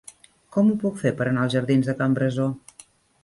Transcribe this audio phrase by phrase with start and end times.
[0.55, 2.47] Com ho puc fer per anar als jardins de Can Brasó?